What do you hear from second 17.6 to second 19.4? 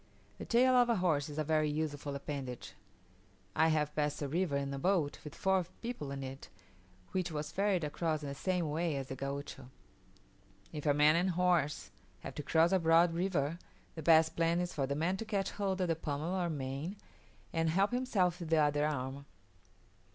help himself with the other arm.